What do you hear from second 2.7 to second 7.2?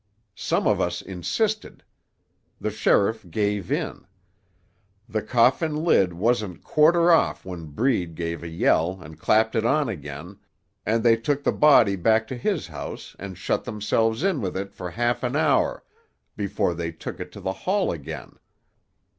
sheriff gave in. The coffin lid wasn't quarter